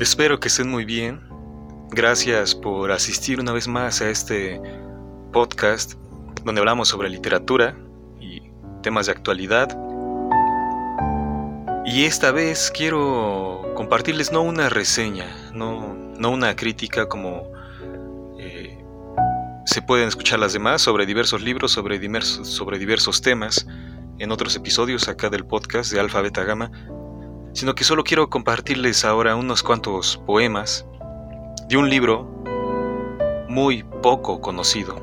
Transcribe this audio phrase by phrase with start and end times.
[0.00, 1.20] Espero que estén muy bien.
[1.90, 4.60] Gracias por asistir una vez más a este
[5.32, 5.94] podcast
[6.44, 7.76] donde hablamos sobre literatura
[8.20, 8.42] y
[8.80, 9.76] temas de actualidad.
[11.84, 17.50] Y esta vez quiero compartirles no una reseña, no, no una crítica como
[18.38, 18.78] eh,
[19.66, 23.66] se pueden escuchar las demás sobre diversos libros, sobre diversos, sobre diversos temas
[24.20, 26.70] en otros episodios acá del podcast de Alfa Beta Gamma,
[27.58, 30.86] sino que solo quiero compartirles ahora unos cuantos poemas
[31.68, 32.22] de un libro
[33.48, 34.94] muy poco conocido.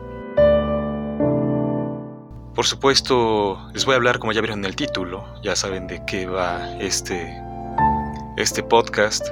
[2.55, 6.01] Por supuesto, les voy a hablar como ya vieron en el título, ya saben de
[6.05, 7.37] qué va este,
[8.37, 9.27] este podcast,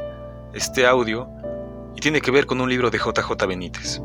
[0.53, 1.30] este audio,
[1.95, 4.02] y tiene que ver con un libro de JJ Benítez.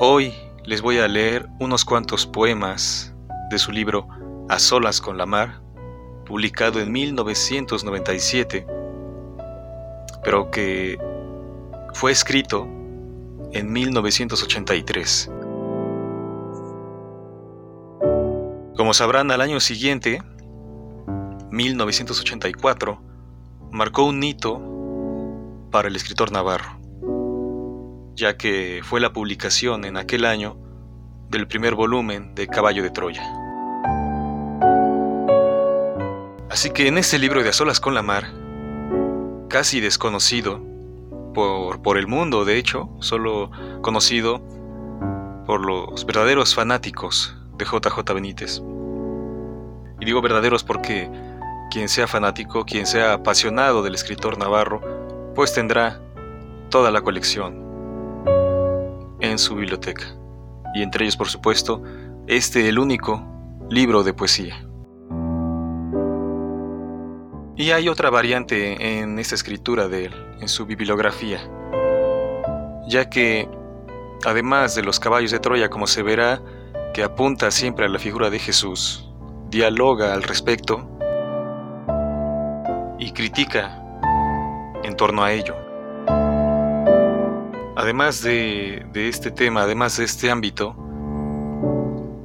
[0.00, 3.14] Hoy les voy a leer unos cuantos poemas
[3.50, 4.08] de su libro
[4.48, 5.64] A solas con la mar,
[6.26, 8.66] publicado en 1997,
[10.22, 10.98] pero que
[11.94, 12.68] fue escrito
[13.52, 15.30] en 1983.
[18.76, 20.20] Como sabrán, al año siguiente,
[21.50, 23.00] 1984,
[23.72, 24.60] marcó un hito
[25.70, 26.76] para el escritor navarro
[28.16, 30.56] ya que fue la publicación en aquel año
[31.28, 33.45] del primer volumen de Caballo de Troya.
[36.56, 38.32] Así que en este libro de A Solas con la Mar,
[39.50, 40.58] casi desconocido
[41.34, 43.50] por, por el mundo, de hecho, solo
[43.82, 44.40] conocido
[45.44, 48.62] por los verdaderos fanáticos de JJ Benítez.
[50.00, 51.10] Y digo verdaderos porque
[51.70, 54.80] quien sea fanático, quien sea apasionado del escritor navarro,
[55.34, 56.00] pues tendrá
[56.70, 57.54] toda la colección
[59.20, 60.06] en su biblioteca,
[60.74, 61.82] y entre ellos, por supuesto,
[62.26, 63.22] este el único
[63.68, 64.65] libro de poesía.
[67.58, 71.40] Y hay otra variante en esta escritura de él, en su bibliografía,
[72.86, 73.48] ya que,
[74.26, 76.42] además de los caballos de Troya, como se verá,
[76.92, 79.10] que apunta siempre a la figura de Jesús,
[79.48, 80.86] dialoga al respecto
[82.98, 83.82] y critica
[84.84, 85.54] en torno a ello.
[87.74, 90.76] Además de, este tema, además de este ámbito,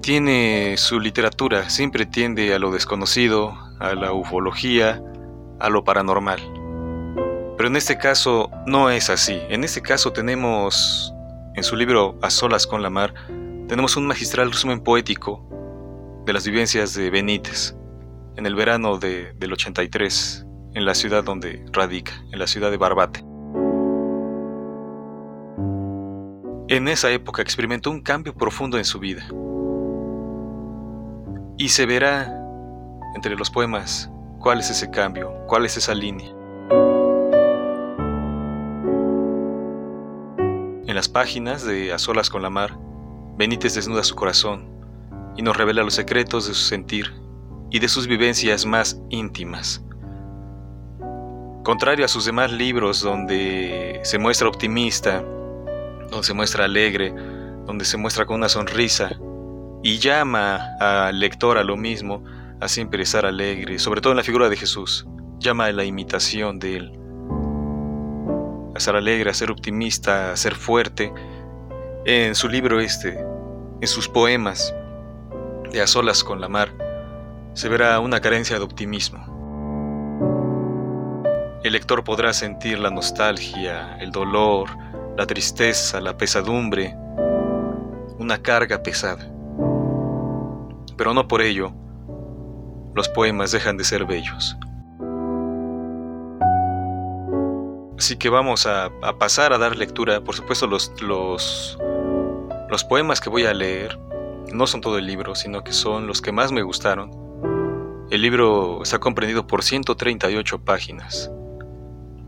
[0.02, 5.02] tiene su literatura, siempre tiende a lo desconocido, a la ufología,
[5.62, 6.40] a lo paranormal.
[7.58, 9.40] Pero en este caso no es así.
[9.50, 11.14] En este caso tenemos,
[11.56, 13.14] en su libro A solas con la mar,
[13.68, 15.48] tenemos un magistral resumen poético
[16.26, 17.76] de las vivencias de Benítez
[18.36, 22.78] en el verano de, del 83, en la ciudad donde radica, en la ciudad de
[22.78, 23.20] Barbate.
[26.68, 29.28] En esa época experimentó un cambio profundo en su vida.
[31.58, 32.34] Y se verá
[33.16, 34.11] entre los poemas
[34.42, 36.30] cuál es ese cambio, cuál es esa línea.
[40.88, 42.78] En las páginas de A solas con la mar,
[43.38, 44.70] Benítez desnuda su corazón
[45.38, 47.14] y nos revela los secretos de su sentir
[47.70, 49.84] y de sus vivencias más íntimas.
[51.64, 55.22] Contrario a sus demás libros donde se muestra optimista,
[56.10, 57.14] donde se muestra alegre,
[57.66, 59.12] donde se muestra con una sonrisa
[59.84, 62.24] y llama al lector a lo mismo,
[62.62, 65.08] a siempre estar alegre, sobre todo en la figura de Jesús,
[65.40, 66.92] llama a la imitación de Él,
[68.76, 71.12] a ser alegre, a ser optimista, a ser fuerte.
[72.06, 73.20] En su libro este,
[73.82, 74.74] en sus poemas,
[75.72, 76.72] de A solas con la mar,
[77.54, 79.26] se verá una carencia de optimismo.
[81.64, 84.70] El lector podrá sentir la nostalgia, el dolor,
[85.18, 86.96] la tristeza, la pesadumbre,
[88.20, 89.32] una carga pesada.
[90.98, 91.74] Pero no por ello
[92.96, 94.58] los poemas dejan de ser bellos.
[97.98, 98.90] Así que vamos a,
[99.20, 100.24] pasar a dar lectura.
[100.24, 101.78] Por supuesto, los, los,
[102.70, 104.00] los poemas que voy a leer
[104.52, 107.12] no son todo el libro, sino que son los que más me gustaron.
[108.10, 111.32] El libro está comprendido por 138 páginas,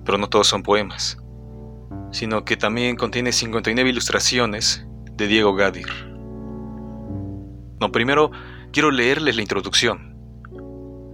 [0.05, 1.17] pero no todos son poemas
[2.13, 5.89] sino que también contiene 59 ilustraciones de Diego Gadir.
[7.79, 8.31] No, primero
[8.71, 10.12] quiero leerles la introducción.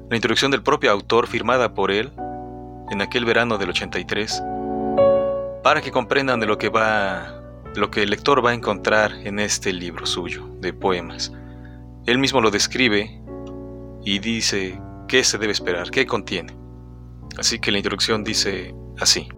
[0.10, 2.12] La introducción del propio autor firmada por él
[2.90, 4.42] en aquel verano del 83,
[5.64, 7.36] para que comprendan de lo que va
[7.76, 11.32] lo que el lector va a encontrar en este libro suyo de poemas.
[12.08, 13.22] Él mismo lo describe
[14.04, 16.58] y dice qué se debe esperar, qué contiene.
[17.38, 19.30] Así que la introducción dice así.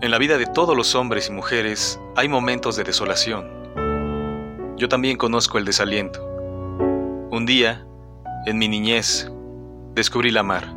[0.00, 3.46] En la vida de todos los hombres y mujeres hay momentos de desolación.
[4.78, 6.24] Yo también conozco el desaliento.
[7.30, 7.86] Un día,
[8.46, 9.30] en mi niñez,
[9.94, 10.74] descubrí la mar.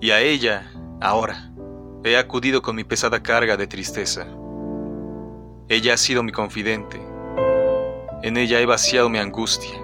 [0.00, 0.70] Y a ella,
[1.00, 1.50] ahora,
[2.04, 4.26] he acudido con mi pesada carga de tristeza.
[5.68, 7.00] Ella ha sido mi confidente.
[8.22, 9.74] En ella he vaciado mi angustia.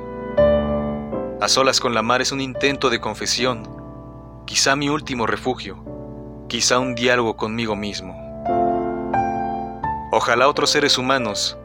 [1.40, 3.66] A solas con la mar es un intento de confesión,
[4.46, 5.82] quizá mi último refugio,
[6.48, 8.14] quizá un diálogo conmigo mismo.
[10.12, 11.56] Ojalá otros seres humanos,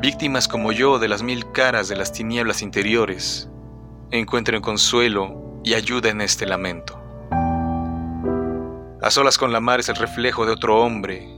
[0.00, 3.50] víctimas como yo de las mil caras de las tinieblas interiores,
[4.10, 7.02] encuentren consuelo y ayuda en este lamento.
[9.02, 11.28] A solas con la mar es el reflejo de otro hombre,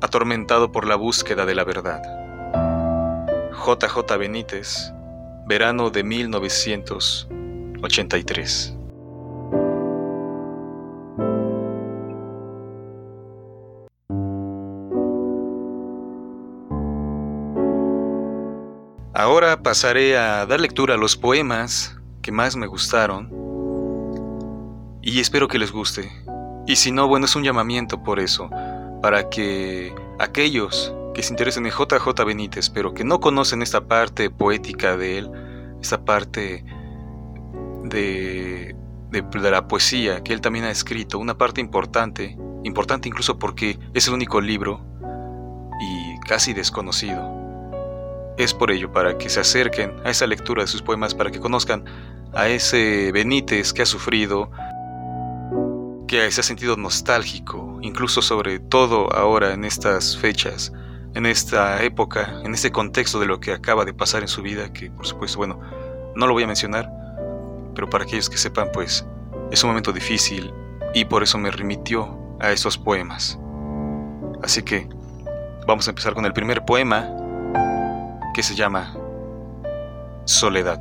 [0.00, 2.02] atormentado por la búsqueda de la verdad.
[3.52, 4.92] JJ Benítez,
[5.46, 8.72] verano de 1983.
[19.14, 21.95] Ahora pasaré a dar lectura a los poemas
[22.26, 23.30] que más me gustaron
[25.00, 26.10] y espero que les guste.
[26.66, 28.50] Y si no, bueno, es un llamamiento por eso,
[29.00, 34.28] para que aquellos que se interesen en JJ Benítez, pero que no conocen esta parte
[34.28, 35.30] poética de él,
[35.80, 36.64] esta parte
[37.84, 38.74] de,
[39.12, 44.08] de, la poesía que él también ha escrito, una parte importante, importante incluso porque es
[44.08, 44.80] el único libro
[45.80, 47.35] y casi desconocido.
[48.36, 51.40] Es por ello, para que se acerquen a esa lectura de sus poemas, para que
[51.40, 51.84] conozcan
[52.34, 54.50] a ese Benítez que ha sufrido,
[56.06, 60.72] que se ha sentido nostálgico, incluso sobre todo ahora en estas fechas,
[61.14, 64.72] en esta época, en este contexto de lo que acaba de pasar en su vida,
[64.72, 65.60] que por supuesto, bueno,
[66.14, 66.90] no lo voy a mencionar,
[67.74, 69.06] pero para aquellos que sepan, pues
[69.50, 70.52] es un momento difícil
[70.94, 73.38] y por eso me remitió a esos poemas.
[74.42, 74.88] Así que
[75.66, 77.08] vamos a empezar con el primer poema
[78.36, 78.94] que se llama
[80.26, 80.78] Soledad.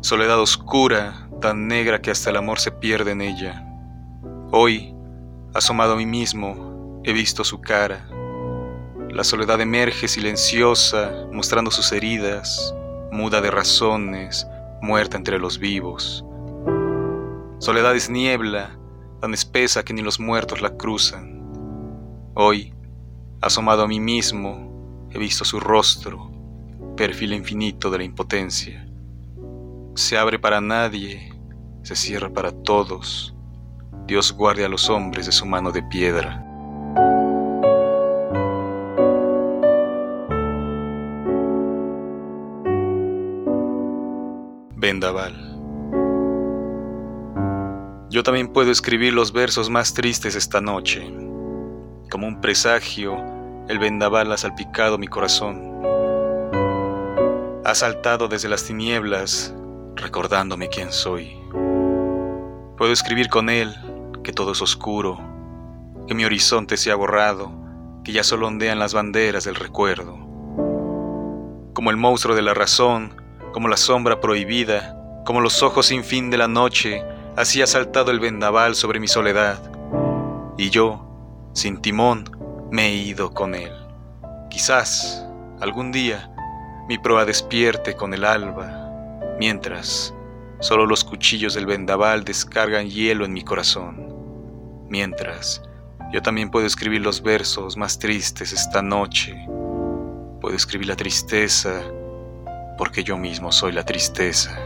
[0.00, 3.66] Soledad oscura, tan negra que hasta el amor se pierde en ella.
[4.52, 4.94] Hoy,
[5.54, 8.08] Asomado a mí mismo, he visto su cara.
[9.10, 12.72] La soledad emerge silenciosa, mostrando sus heridas,
[13.10, 14.46] muda de razones,
[14.82, 16.24] muerta entre los vivos.
[17.58, 18.78] Soledad es niebla,
[19.20, 21.42] tan espesa que ni los muertos la cruzan.
[22.36, 22.72] Hoy,
[23.40, 26.30] asomado a mí mismo, he visto su rostro,
[26.96, 28.88] perfil infinito de la impotencia.
[29.94, 31.32] Se abre para nadie,
[31.82, 33.34] se cierra para todos
[34.08, 36.42] Dios guarde a los hombres de su mano de piedra.
[44.76, 45.34] Vendaval.
[48.08, 51.27] Yo también puedo escribir los versos más tristes esta noche.
[52.10, 53.18] Como un presagio,
[53.68, 55.82] el vendaval ha salpicado mi corazón.
[57.66, 59.54] Ha saltado desde las tinieblas,
[59.94, 61.36] recordándome quién soy.
[62.78, 63.76] Puedo escribir con él
[64.24, 65.18] que todo es oscuro,
[66.06, 67.52] que mi horizonte se ha borrado,
[68.04, 70.14] que ya solo ondean las banderas del recuerdo.
[71.74, 73.20] Como el monstruo de la razón,
[73.52, 77.04] como la sombra prohibida, como los ojos sin fin de la noche,
[77.36, 79.60] así ha saltado el vendaval sobre mi soledad.
[80.56, 81.07] Y yo,
[81.58, 82.30] sin timón,
[82.70, 83.72] me he ido con él.
[84.48, 85.26] Quizás,
[85.60, 86.30] algún día,
[86.88, 88.90] mi proa despierte con el alba,
[89.40, 90.14] mientras
[90.60, 94.06] solo los cuchillos del vendaval descargan hielo en mi corazón.
[94.88, 95.60] Mientras,
[96.12, 99.34] yo también puedo escribir los versos más tristes esta noche.
[100.40, 101.82] Puedo escribir la tristeza
[102.78, 104.56] porque yo mismo soy la tristeza.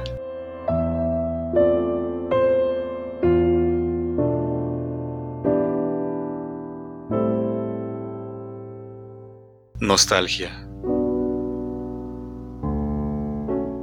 [9.83, 10.65] Nostalgia.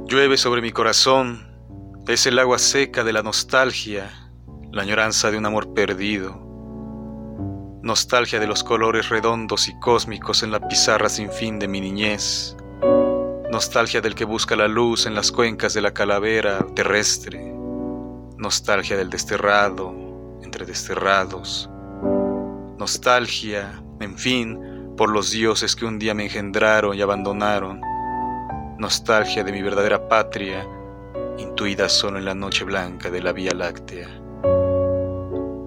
[0.08, 1.46] Llueve sobre mi corazón,
[2.08, 4.10] es el agua seca de la nostalgia
[4.72, 6.40] la añoranza de un amor perdido,
[7.82, 12.56] nostalgia de los colores redondos y cósmicos en la pizarra sin fin de mi niñez,
[13.52, 17.52] nostalgia del que busca la luz en las cuencas de la calavera terrestre,
[18.38, 19.94] nostalgia del desterrado
[20.42, 21.68] entre desterrados,
[22.78, 24.69] nostalgia, en fin,
[25.00, 27.80] por los dioses que un día me engendraron y abandonaron,
[28.78, 30.68] nostalgia de mi verdadera patria,
[31.38, 34.08] intuida solo en la noche blanca de la Vía Láctea.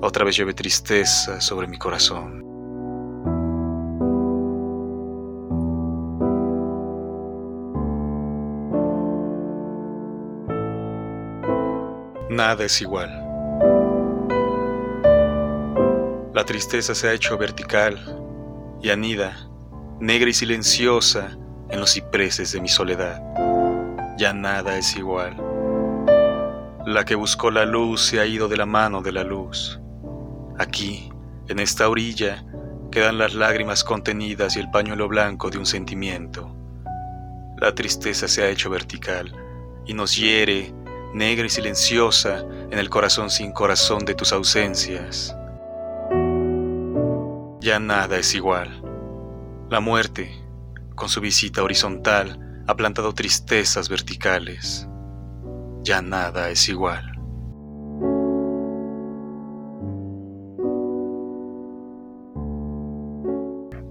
[0.04, 2.44] Otra vez llueve tristeza sobre mi corazón.
[12.30, 13.10] Nada es igual.
[16.36, 18.23] La tristeza se ha hecho vertical
[18.84, 19.48] y anida,
[20.02, 21.38] negra y silenciosa,
[21.70, 23.24] en los cipreses de mi soledad.
[24.18, 25.36] ya nada es igual.
[26.86, 29.80] La que buscó la luz se ha ido de la mano de la luz.
[30.60, 31.10] Aquí,
[31.48, 32.46] en esta orilla,
[32.92, 36.54] quedan las lágrimas contenidas y el pañuelo blanco de un sentimiento.
[37.58, 39.34] La tristeza se ha hecho vertical
[39.88, 40.74] y nos hiere,
[41.14, 45.36] negra y silenciosa, en el corazón sin corazón de tus ausencias.
[47.64, 48.84] Ya nada es igual.
[49.70, 50.30] La muerte,
[50.96, 54.86] con su visita horizontal, ha plantado tristezas verticales.
[55.82, 57.10] Ya nada es igual.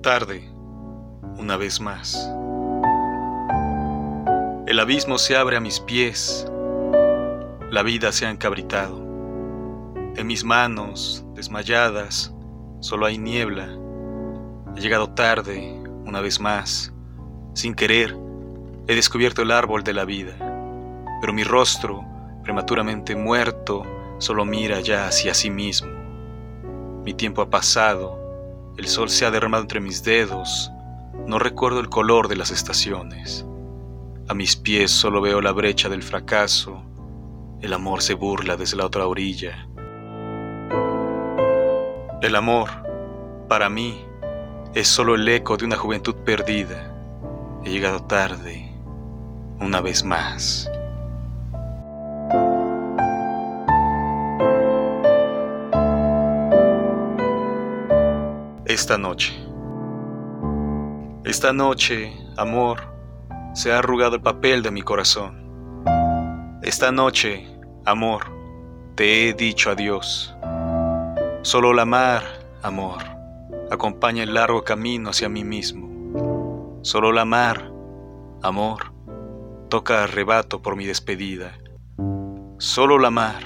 [0.02, 0.52] Tarde,
[1.38, 2.30] una vez más.
[4.66, 6.46] El abismo se abre a mis pies.
[7.70, 8.98] La vida se ha encabritado.
[10.14, 12.31] En mis manos, desmayadas,
[12.82, 13.68] solo hay niebla.
[14.76, 16.92] He llegado tarde, una vez más.
[17.54, 18.14] Sin querer,
[18.86, 20.36] he descubierto el árbol de la vida.
[21.20, 22.04] Pero mi rostro,
[22.42, 23.84] prematuramente muerto,
[24.18, 25.90] solo mira ya hacia sí mismo.
[27.04, 28.22] Mi tiempo ha pasado
[28.78, 30.72] el sol se ha derramado entre mis dedos.
[31.26, 33.44] No recuerdo el color de las estaciones.
[34.28, 36.82] A mis pies solo veo la brecha del fracaso.
[37.60, 39.68] El amor se burla desde la otra orilla.
[42.22, 42.70] El amor,
[43.48, 44.06] para mí,
[44.74, 46.90] es solo el eco de una juventud perdida.
[47.64, 48.72] He llegado tarde,
[49.60, 50.70] una vez más.
[58.72, 59.34] esta noche.
[61.24, 62.80] Esta noche, amor,
[63.54, 65.82] se ha arrugado el papel de mi corazón.
[66.62, 67.46] Esta noche,
[67.84, 68.24] amor,
[68.94, 70.34] te he dicho adiós.
[71.44, 72.22] Solo la mar,
[72.62, 73.02] amor,
[73.68, 76.78] acompaña el largo camino hacia mí mismo.
[76.82, 77.72] Solo la mar,
[78.42, 78.92] amor,
[79.68, 81.58] toca arrebato por mi despedida.
[82.58, 83.42] Solo la mar,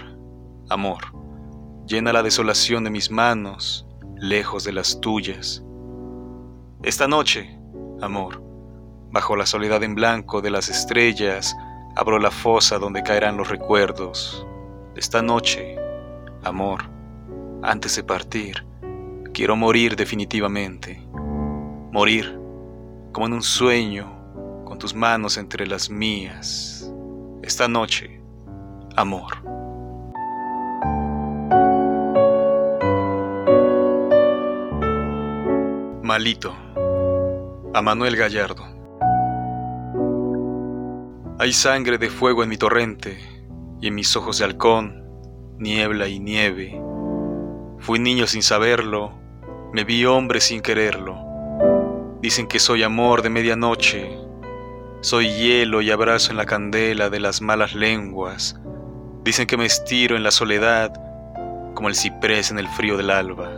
[0.69, 1.05] amor,
[1.87, 3.87] llena la desolación de mis manos
[4.17, 5.65] lejos de las tuyas.
[6.83, 7.59] Esta noche,
[8.03, 8.43] amor,
[9.11, 11.57] bajo la soledad en blanco de las estrellas,
[11.97, 14.47] abro la fosa donde caerán los recuerdos.
[14.97, 15.77] Esta noche,
[16.45, 16.95] amor,
[17.67, 18.65] antes de partir,
[19.35, 21.03] quiero morir definitivamente.
[21.91, 22.39] Morir
[23.13, 26.93] como en un sueño, con tus manos entre las mías.
[27.43, 28.21] Esta noche,
[28.95, 29.43] amor.
[36.05, 36.55] Malito,
[37.75, 38.65] a Manuel Gallardo.
[41.41, 43.19] Hay sangre de fuego en mi torrente
[43.81, 45.05] y en mis ojos de halcón,
[45.59, 46.86] niebla y nieve.
[47.79, 49.13] Fui niño sin saberlo,
[49.73, 51.17] me vi hombre sin quererlo.
[52.21, 54.19] Dicen que soy amor de medianoche,
[55.03, 58.59] soy hielo y abrazo en la candela de las malas lenguas.
[59.23, 60.93] Dicen que me estiro en la soledad
[61.75, 63.51] como el ciprés en el frío del alba.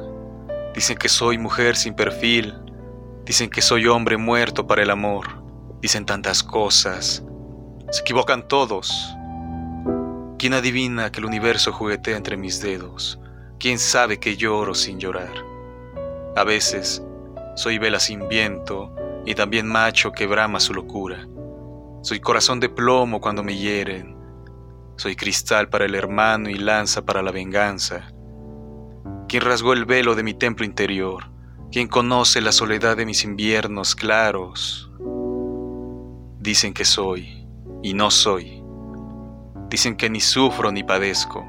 [0.74, 2.54] Dicen que soy mujer sin perfil.
[3.24, 5.42] Dicen que soy hombre muerto para el amor.
[5.80, 7.24] Dicen tantas cosas.
[7.90, 9.14] Se equivocan todos.
[10.38, 13.18] ¿Quién adivina que el universo juguetea entre mis dedos?
[13.58, 15.44] ¿Quién sabe que lloro sin llorar?
[16.36, 17.02] A veces
[17.56, 18.94] soy vela sin viento
[19.26, 21.26] y también macho que brama su locura.
[22.02, 24.16] Soy corazón de plomo cuando me hieren.
[24.96, 28.12] Soy cristal para el hermano y lanza para la venganza
[29.28, 31.30] quien rasgó el velo de mi templo interior,
[31.70, 34.90] quien conoce la soledad de mis inviernos claros.
[36.40, 37.46] Dicen que soy,
[37.82, 38.62] y no soy.
[39.68, 41.46] Dicen que ni sufro ni padezco.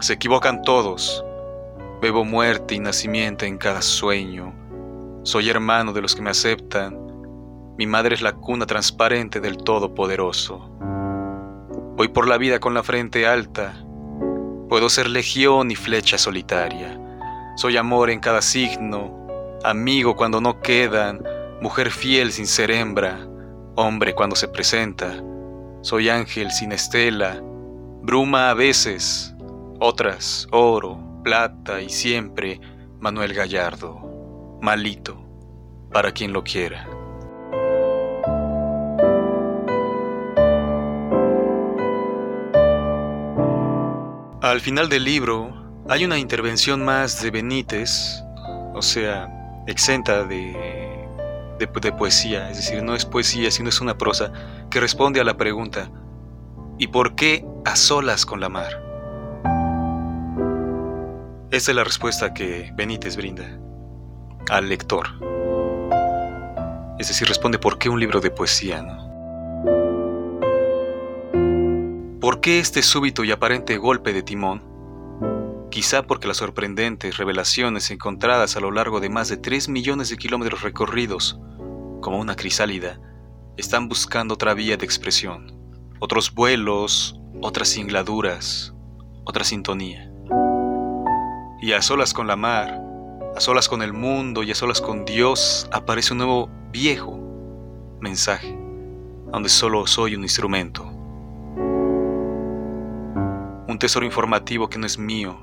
[0.00, 1.24] Se equivocan todos.
[2.00, 4.54] Bebo muerte y nacimiento en cada sueño.
[5.22, 6.98] Soy hermano de los que me aceptan.
[7.76, 10.70] Mi madre es la cuna transparente del Todopoderoso.
[11.96, 13.84] Voy por la vida con la frente alta.
[14.70, 16.98] Puedo ser legión y flecha solitaria.
[17.56, 19.26] Soy amor en cada signo,
[19.62, 21.22] amigo cuando no quedan,
[21.60, 23.18] mujer fiel sin ser hembra,
[23.76, 25.22] hombre cuando se presenta.
[25.82, 27.42] Soy ángel sin estela,
[28.00, 29.34] bruma a veces,
[29.80, 32.60] otras oro, plata y siempre
[32.98, 35.24] Manuel Gallardo, malito,
[35.92, 36.86] para quien lo quiera.
[44.42, 45.52] Al final del libro,
[45.88, 48.22] hay una intervención más de Benítez,
[48.74, 49.28] o sea,
[49.66, 51.06] exenta de,
[51.58, 54.32] de, poesía, es decir, no es poesía, sino es una prosa
[54.70, 55.90] que responde a la pregunta,
[56.78, 58.89] ¿y por qué a solas con la mar?
[61.52, 63.58] Esta es la respuesta que Benítez brinda
[64.50, 65.08] al lector.
[66.96, 69.10] Es decir, responde por qué un libro de poesía, ¿no?
[72.20, 74.62] ¿Por qué este súbito y aparente golpe de timón?
[75.72, 80.18] Quizá porque las sorprendentes revelaciones encontradas a lo largo de más de 3 millones de
[80.18, 81.40] kilómetros recorridos,
[82.00, 83.00] como una crisálida,
[83.56, 85.52] están buscando otra vía de expresión,
[85.98, 88.72] otros vuelos, otras singladuras,
[89.24, 90.09] otra sintonía.
[91.62, 92.80] Y a solas con la mar,
[93.36, 97.18] a solas con el mundo y a solas con Dios aparece un nuevo viejo
[98.00, 98.58] mensaje,
[99.30, 100.84] donde solo soy un instrumento.
[103.68, 105.38] Un tesoro informativo que no es mío,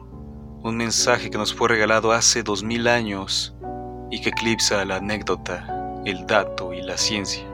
[0.63, 3.55] un mensaje que nos fue regalado hace dos mil años
[4.09, 7.45] y que eclipsa la anécdota, el dato y la ciencia.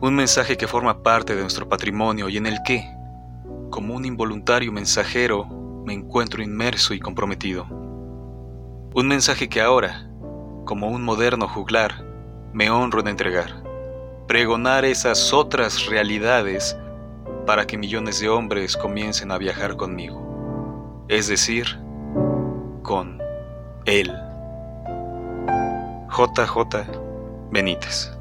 [0.00, 2.88] Un mensaje que forma parte de nuestro patrimonio y en el que,
[3.70, 5.46] como un involuntario mensajero,
[5.86, 7.66] me encuentro inmerso y comprometido.
[8.92, 10.10] Un mensaje que ahora,
[10.66, 12.04] como un moderno juglar,
[12.52, 13.62] me honro en entregar.
[14.26, 16.76] Pregonar esas otras realidades
[17.46, 21.06] para que millones de hombres comiencen a viajar conmigo.
[21.08, 21.66] Es decir,
[22.82, 23.20] con
[23.86, 24.12] él.
[26.10, 26.86] JJ
[27.50, 28.19] Benítez.